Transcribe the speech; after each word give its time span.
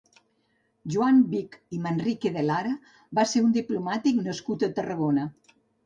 Joan 0.95 1.19
Vich 1.33 1.59
i 1.77 1.81
Manrique 1.85 2.33
de 2.39 2.47
Lara 2.49 2.73
va 3.21 3.29
ser 3.35 3.45
un 3.49 3.57
diplomàtic 3.61 4.23
nascut 4.31 4.71
a 4.71 4.77
Tarragona. 4.81 5.33